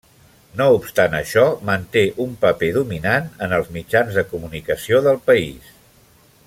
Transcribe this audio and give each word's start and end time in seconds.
No 0.59 0.65
obstant 0.77 1.17
això, 1.17 1.43
manté 1.69 2.03
un 2.25 2.33
paper 2.45 2.71
dominant 2.79 3.29
en 3.49 3.53
els 3.59 3.71
mitjans 3.79 4.21
de 4.21 4.27
comunicació 4.35 5.07
del 5.11 5.25
país. 5.31 5.73